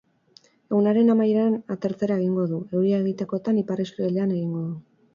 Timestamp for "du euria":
2.55-3.05